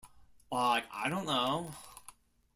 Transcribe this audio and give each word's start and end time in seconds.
Like, 0.51 0.85
I 0.91 1.09
don't 1.09 1.27
know. 1.27 1.73